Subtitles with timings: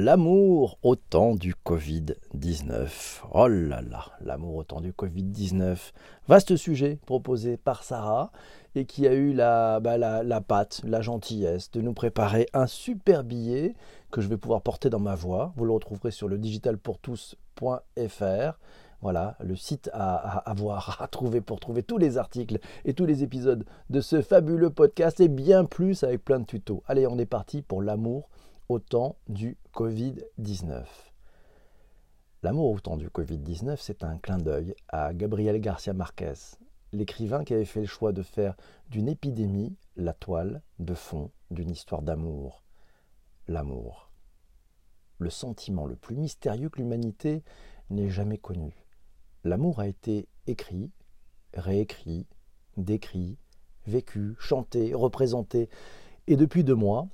[0.00, 3.22] L'amour au temps du Covid-19.
[3.32, 5.76] Oh là là, l'amour au temps du Covid-19.
[6.28, 8.30] Vaste sujet proposé par Sarah
[8.76, 12.68] et qui a eu la, bah, la, la patte, la gentillesse de nous préparer un
[12.68, 13.74] super billet
[14.12, 15.52] que je vais pouvoir porter dans ma voix.
[15.56, 18.58] Vous le retrouverez sur le digitalpourtous.fr.
[19.02, 23.04] Voilà, le site à, à, voir, à trouver pour trouver tous les articles et tous
[23.04, 26.84] les épisodes de ce fabuleux podcast et bien plus avec plein de tutos.
[26.86, 28.28] Allez, on est parti pour l'amour
[28.68, 30.84] au temps du Covid-19.
[32.42, 36.34] L'amour au temps du Covid-19, c'est un clin d'œil à Gabriel Garcia Marquez,
[36.92, 38.56] l'écrivain qui avait fait le choix de faire
[38.90, 42.62] d'une épidémie la toile de fond d'une histoire d'amour.
[43.46, 44.10] L'amour.
[45.18, 47.42] Le sentiment le plus mystérieux que l'humanité
[47.88, 48.86] n'ait jamais connu.
[49.44, 50.90] L'amour a été écrit,
[51.54, 52.26] réécrit,
[52.76, 53.38] décrit,
[53.86, 55.70] vécu, chanté, représenté.
[56.26, 57.08] Et depuis deux mois,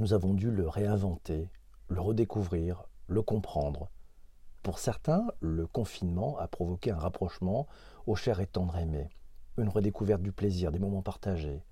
[0.00, 1.50] nous avons dû le réinventer,
[1.88, 3.90] le redécouvrir, le comprendre.
[4.62, 7.66] Pour certains, le confinement a provoqué un rapprochement
[8.06, 9.10] au cher et tendre aimé,
[9.58, 11.62] une redécouverte du plaisir, des moments partagés.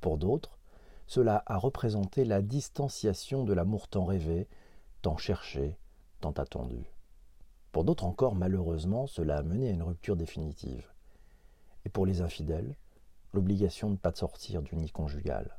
[0.00, 0.58] Pour d'autres,
[1.06, 4.48] cela a représenté la distanciation de l'amour tant rêvé,
[5.02, 5.78] tant cherché,
[6.20, 6.92] tant attendu.
[7.72, 10.90] Pour d'autres encore, malheureusement, cela a mené à une rupture définitive.
[11.84, 12.76] Et pour les infidèles,
[13.32, 15.58] l'obligation de ne pas sortir du nid conjugal.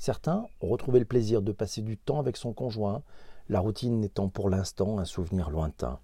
[0.00, 3.02] Certains ont retrouvé le plaisir de passer du temps avec son conjoint,
[3.50, 6.00] la routine n'étant pour l'instant un souvenir lointain.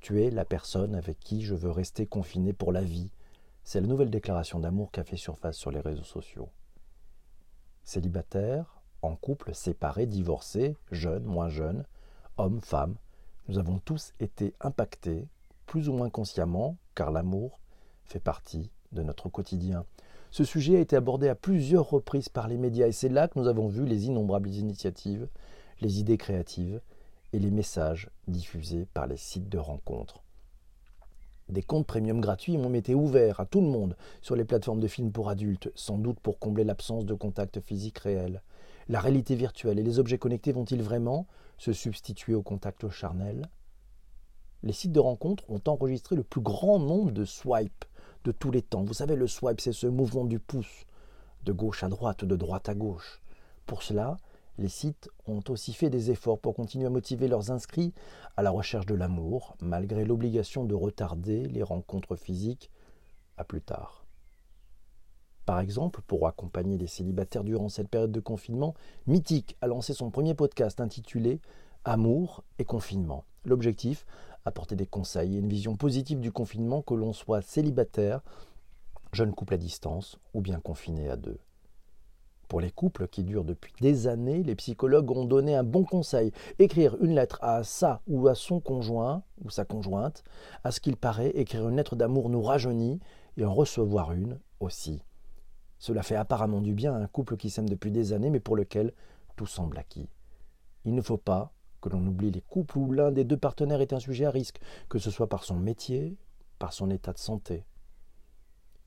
[0.00, 3.12] Tu es la personne avec qui je veux rester confiné pour la vie.
[3.62, 6.48] C'est la nouvelle déclaration d'amour qui a fait surface sur les réseaux sociaux.
[7.84, 11.86] Célibataires, en couple, séparés, divorcés, jeunes, moins jeunes,
[12.36, 12.96] hommes, femmes,
[13.46, 15.28] nous avons tous été impactés,
[15.66, 17.60] plus ou moins consciemment, car l'amour
[18.02, 19.86] fait partie de notre quotidien.
[20.30, 23.38] Ce sujet a été abordé à plusieurs reprises par les médias et c'est là que
[23.38, 25.28] nous avons vu les innombrables initiatives,
[25.80, 26.80] les idées créatives
[27.32, 30.22] et les messages diffusés par les sites de rencontres.
[31.48, 34.86] Des comptes premium gratuits ont été ouverts à tout le monde sur les plateformes de
[34.86, 38.40] films pour adultes, sans doute pour combler l'absence de contact physique réel.
[38.88, 41.26] La réalité virtuelle et les objets connectés vont-ils vraiment
[41.58, 43.48] se substituer au contact charnel?
[44.62, 47.84] Les sites de rencontres ont enregistré le plus grand nombre de swipes
[48.24, 48.84] de tous les temps.
[48.84, 50.86] Vous savez, le swipe, c'est ce mouvement du pouce,
[51.44, 53.20] de gauche à droite, de droite à gauche.
[53.66, 54.16] Pour cela,
[54.58, 57.94] les sites ont aussi fait des efforts pour continuer à motiver leurs inscrits
[58.36, 62.70] à la recherche de l'amour, malgré l'obligation de retarder les rencontres physiques
[63.36, 64.04] à plus tard.
[65.46, 68.74] Par exemple, pour accompagner les célibataires durant cette période de confinement,
[69.06, 71.40] Mythique a lancé son premier podcast intitulé
[71.84, 73.24] Amour et confinement.
[73.44, 74.06] L'objectif,
[74.44, 78.20] apporter des conseils et une vision positive du confinement, que l'on soit célibataire,
[79.12, 81.38] jeune couple à distance ou bien confiné à deux.
[82.50, 86.32] Pour les couples qui durent depuis des années, les psychologues ont donné un bon conseil.
[86.58, 90.24] Écrire une lettre à sa ou à son conjoint ou sa conjointe,
[90.64, 92.98] à ce qu'il paraît, écrire une lettre d'amour nous rajeunit
[93.36, 95.04] et en recevoir une aussi.
[95.78, 98.56] Cela fait apparemment du bien à un couple qui s'aime depuis des années mais pour
[98.56, 98.92] lequel
[99.36, 100.08] tout semble acquis.
[100.84, 103.92] Il ne faut pas que l'on oublie les couples où l'un des deux partenaires est
[103.92, 106.16] un sujet à risque, que ce soit par son métier,
[106.58, 107.64] par son état de santé.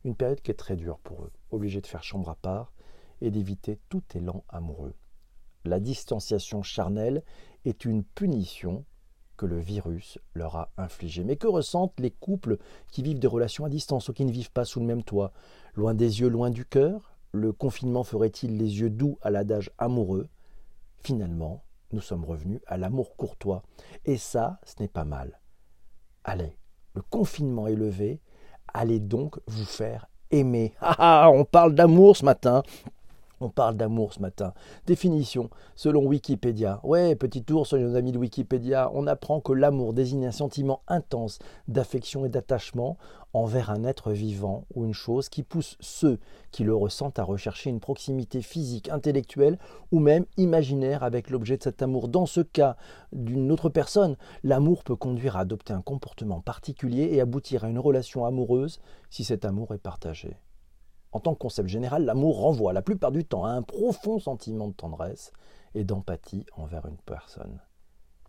[0.04, 2.74] Une période qui est très dure pour eux, obligés de faire chambre à part
[3.22, 4.94] et d'éviter tout élan amoureux.
[5.66, 7.24] La distanciation charnelle
[7.64, 8.86] est une punition
[9.38, 11.24] que le virus leur a infligée.
[11.24, 12.58] Mais que ressentent les couples
[12.92, 15.32] qui vivent des relations à distance ou qui ne vivent pas sous le même toit?
[15.74, 17.16] Loin des yeux, loin du cœur?
[17.32, 20.28] Le confinement ferait-il les yeux doux à l'adage amoureux?
[20.98, 23.64] Finalement, nous sommes revenus à l'amour courtois.
[24.06, 25.40] Et ça, ce n'est pas mal.
[26.24, 26.58] Allez,
[26.96, 28.22] le confinement est levé,
[28.74, 30.74] allez donc vous faire aimer.
[30.82, 32.64] Ah, ah on parle d'amour ce matin.
[33.42, 34.54] On parle d'amour ce matin.
[34.86, 36.80] Définition, selon Wikipédia.
[36.84, 38.90] Ouais, petit tour sur nos amis de Wikipédia.
[38.94, 42.98] On apprend que l'amour désigne un sentiment intense d'affection et d'attachement
[43.34, 46.20] envers un être vivant ou une chose qui pousse ceux
[46.52, 49.58] qui le ressentent à rechercher une proximité physique, intellectuelle
[49.92, 52.08] ou même imaginaire avec l'objet de cet amour.
[52.08, 52.78] Dans ce cas
[53.12, 57.80] d'une autre personne, l'amour peut conduire à adopter un comportement particulier et aboutir à une
[57.80, 58.80] relation amoureuse
[59.10, 60.38] si cet amour est partagé.
[61.14, 64.68] En tant que concept général, l'amour renvoie la plupart du temps à un profond sentiment
[64.68, 65.32] de tendresse
[65.76, 67.60] et d'empathie envers une personne.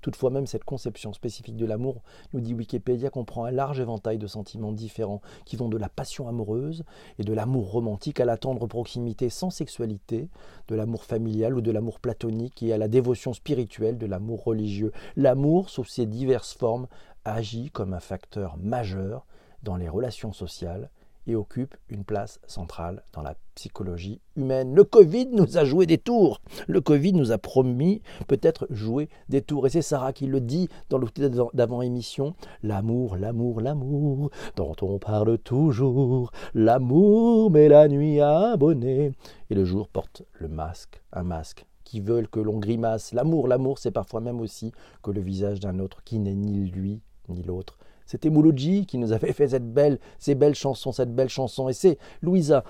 [0.02, 2.02] Toutefois, même cette conception spécifique de l'amour,
[2.34, 6.28] nous dit Wikipédia, comprend un large éventail de sentiments différents qui vont de la passion
[6.28, 6.84] amoureuse
[7.19, 10.28] et de l'amour romantique à la tendre proximité sans sexualité,
[10.69, 14.92] de l'amour familial ou de l'amour platonique et à la dévotion spirituelle de l'amour religieux.
[15.16, 16.87] L'amour, sous ses diverses formes,
[17.25, 19.25] agit comme un facteur majeur
[19.62, 20.90] dans les relations sociales
[21.26, 24.75] et occupe une place centrale dans la psychologie humaine.
[24.75, 26.41] Le Covid nous a joué des tours.
[26.67, 29.67] Le Covid nous a promis peut-être jouer des tours.
[29.67, 31.23] Et c'est Sarah qui le dit dans l'outil
[31.55, 32.35] d'avant-émission.
[32.62, 36.32] L'amour, l'amour, l'amour, dont on parle toujours.
[36.55, 39.12] L'amour met la nuit abonnée.
[39.50, 43.12] Et le jour porte le masque, un masque qui veulent que l'on grimace.
[43.12, 44.73] L'amour, l'amour, c'est parfois même aussi
[45.03, 47.79] que le visage d'un autre qui n'est ni lui ni l'autre.
[48.06, 51.68] C'était Mouloudji qui nous avait fait cette belle, ces belles chansons, cette belle chanson.
[51.68, 52.64] Et c'est Louisa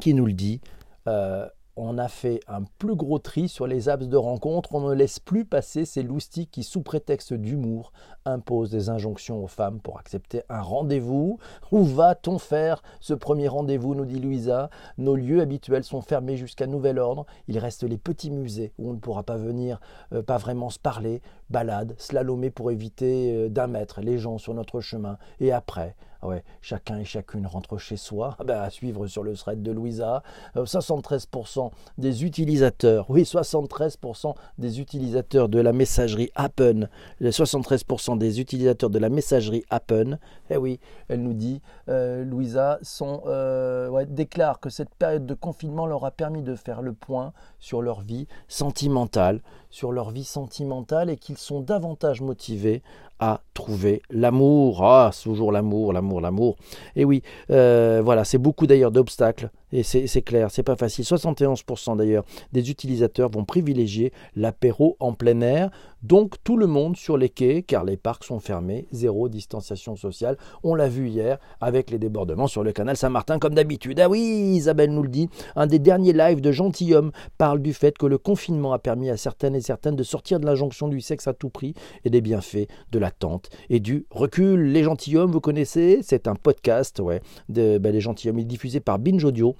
[0.00, 0.60] qui nous le dit.
[1.08, 4.74] Euh, on a fait un plus gros tri sur les apps de rencontre.
[4.74, 7.92] On ne laisse plus passer ces loustiques qui, sous prétexte d'humour,
[8.24, 11.38] imposent des injonctions aux femmes pour accepter un rendez-vous.
[11.70, 14.70] Où va-t-on faire ce premier rendez-vous nous dit Louisa.
[14.96, 17.26] Nos lieux habituels sont fermés jusqu'à nouvel ordre.
[17.46, 19.80] Il reste les petits musées où on ne pourra pas venir,
[20.12, 21.20] euh, pas vraiment se parler,
[21.50, 25.18] balade, slalomer pour éviter euh, d'un mètre les gens sur notre chemin.
[25.40, 28.36] Et après, ah ouais, chacun et chacune rentre chez soi.
[28.46, 30.22] Ben, à suivre sur le thread de Louisa.
[30.54, 31.68] 73% euh,
[31.98, 36.88] des utilisateurs, oui, 73% des utilisateurs de la messagerie Appen,
[37.20, 40.18] 73% des utilisateurs de la messagerie Appen,
[40.50, 40.78] eh oui,
[41.08, 46.04] elle nous dit, euh, Louisa, sont, euh, ouais, déclarent que cette période de confinement leur
[46.04, 49.40] a permis de faire le point sur leur vie sentimentale,
[49.76, 52.82] sur leur vie sentimentale et qu'ils sont davantage motivés
[53.18, 54.82] à trouver l'amour.
[54.82, 56.56] Ah, toujours l'amour, l'amour, l'amour.
[56.96, 61.04] Et oui, euh, voilà, c'est beaucoup d'ailleurs d'obstacles et c'est clair, c'est pas facile.
[61.04, 65.70] 71% d'ailleurs des utilisateurs vont privilégier l'apéro en plein air.
[66.02, 70.36] Donc tout le monde sur les quais, car les parcs sont fermés, zéro distanciation sociale.
[70.62, 73.98] On l'a vu hier avec les débordements sur le canal Saint-Martin comme d'habitude.
[73.98, 74.20] Ah oui,
[74.54, 78.18] Isabelle nous le dit, un des derniers lives de Gentilhomme parle du fait que le
[78.18, 81.50] confinement a permis à certaines et certaines de sortir de l'injonction du sexe à tout
[81.50, 81.74] prix
[82.04, 84.70] et des bienfaits de l'attente et du recul.
[84.70, 88.78] Les Gentilhommes, vous connaissez, c'est un podcast, ouais, de, ben, les Gentilhommes, il est diffusé
[88.78, 89.56] par Binge Audio.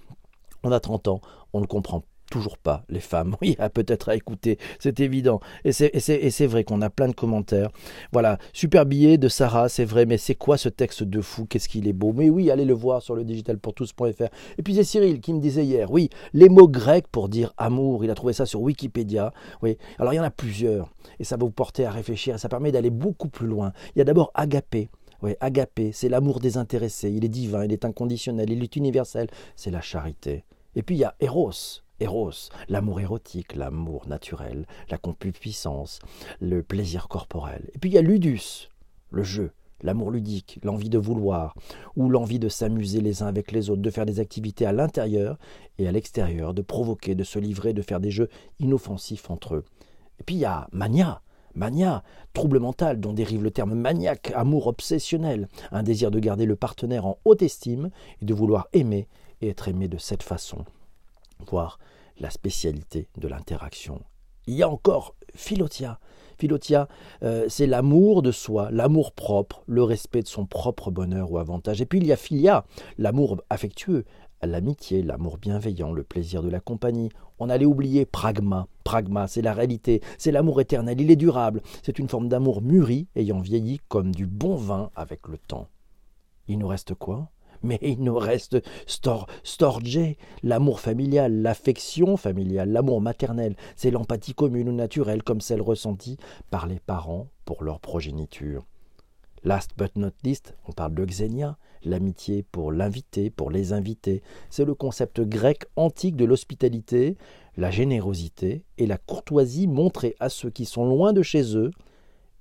[0.67, 1.21] On a 30 ans,
[1.53, 3.37] on ne comprend toujours pas les femmes.
[3.41, 5.39] Oui, peut-être à écouter, c'est évident.
[5.63, 7.71] Et c'est vrai qu'on a plein de commentaires.
[8.13, 11.47] Voilà, super billet de Sarah, c'est vrai, mais c'est quoi ce texte de fou?
[11.47, 12.13] Qu'est-ce qu'il est beau?
[12.13, 14.25] Mais oui, allez le voir sur le digitalpourtous.fr.
[14.59, 18.05] Et puis c'est Cyril qui me disait hier, oui, les mots grecs pour dire amour,
[18.05, 19.33] il a trouvé ça sur Wikipédia.
[19.63, 20.91] Oui, alors il y en a plusieurs,
[21.21, 23.73] et ça va vous porter à réfléchir, et ça permet d'aller beaucoup plus loin.
[23.95, 24.89] Il y a d'abord agapé.
[25.23, 29.71] Oui, agapé, c'est l'amour désintéressé, il est divin, il est inconditionnel, il est universel, c'est
[29.71, 30.45] la charité.
[30.77, 35.99] Et puis il y a Eros, Eros, l'amour érotique, l'amour naturel, la concupiscence,
[36.41, 37.71] le plaisir corporel.
[37.75, 38.69] Et puis il y a Ludus,
[39.11, 39.53] le jeu,
[39.83, 41.55] l'amour ludique, l'envie de vouloir,
[41.97, 45.39] ou l'envie de s'amuser les uns avec les autres, de faire des activités à l'intérieur
[45.79, 48.29] et à l'extérieur, de provoquer, de se livrer, de faire des jeux
[48.61, 49.65] inoffensifs entre eux.
[50.21, 51.23] Et puis il y a Mania,
[51.55, 52.03] Mania,
[52.35, 57.07] trouble mental dont dérive le terme maniaque, amour obsessionnel, un désir de garder le partenaire
[57.07, 57.89] en haute estime
[58.21, 59.09] et de vouloir aimer
[59.41, 60.65] et être aimé de cette façon,
[61.47, 61.79] voir
[62.19, 64.03] la spécialité de l'interaction.
[64.47, 65.99] Il y a encore Philotia.
[66.39, 66.89] Philotia,
[67.23, 71.81] euh, c'est l'amour de soi, l'amour propre, le respect de son propre bonheur ou avantage.
[71.81, 72.65] Et puis il y a Philia,
[72.99, 74.05] l'amour affectueux,
[74.43, 77.11] l'amitié, l'amour bienveillant, le plaisir de la compagnie.
[77.39, 78.67] On allait oublier pragma.
[78.85, 81.63] Pragma, c'est la réalité, c'est l'amour éternel, il est durable.
[81.83, 85.69] C'est une forme d'amour mûri, ayant vieilli comme du bon vin avec le temps.
[86.49, 87.31] Il nous reste quoi?
[87.67, 89.27] Mais il nous reste stor,
[90.43, 93.57] l'amour familial, l'affection familiale, l'amour maternel.
[93.75, 96.17] C'est l'empathie commune ou naturelle comme celle ressentie
[96.51, 98.65] par les parents pour leur progéniture.
[99.45, 104.23] Last but not least, on parle de xénia, l'amitié pour l'invité, pour les invités.
[104.51, 107.17] C'est le concept grec antique de l'hospitalité,
[107.57, 111.71] la générosité et la courtoisie montrée à ceux qui sont loin de chez eux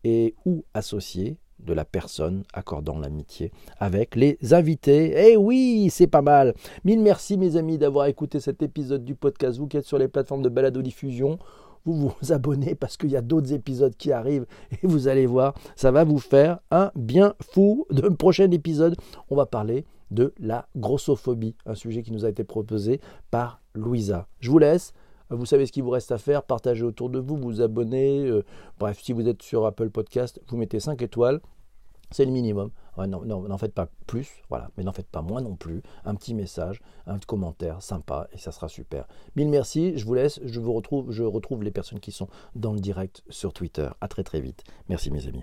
[0.03, 5.31] et ou associés de la personne accordant l'amitié avec les invités.
[5.31, 6.53] Eh oui, c'est pas mal.
[6.83, 9.57] Mille merci mes amis d'avoir écouté cet épisode du podcast.
[9.57, 11.39] Vous qui êtes sur les plateformes de balado-diffusion,
[11.85, 15.53] vous vous abonnez parce qu'il y a d'autres épisodes qui arrivent et vous allez voir,
[15.75, 17.85] ça va vous faire un bien fou.
[17.91, 18.95] De prochain épisode,
[19.29, 22.99] on va parler de la grossophobie, un sujet qui nous a été proposé
[23.31, 24.27] par Louisa.
[24.39, 24.93] Je vous laisse.
[25.31, 28.27] Vous savez ce qu'il vous reste à faire, partagez autour de vous, vous abonnez.
[28.27, 28.43] Euh,
[28.77, 31.41] bref, si vous êtes sur Apple Podcast, vous mettez 5 étoiles.
[32.11, 32.71] C'est le minimum.
[32.97, 35.81] non, n'en faites pas plus, voilà, mais n'en faites pas moins non plus.
[36.05, 39.07] Un petit message, un commentaire sympa et ça sera super.
[39.35, 42.73] Mille merci, je vous laisse, je vous retrouve, je retrouve les personnes qui sont dans
[42.73, 43.89] le direct sur Twitter.
[44.01, 44.63] À très très vite.
[44.89, 45.33] Merci mes amis.